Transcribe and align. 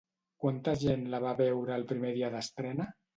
Quanta 0.43 0.71
gent 0.83 1.03
la 1.11 1.19
va 1.25 1.33
veure 1.41 1.75
el 1.75 1.85
primer 1.91 2.15
dia 2.17 2.31
d'estrena? 2.37 2.89